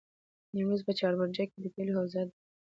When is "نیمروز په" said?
0.55-0.91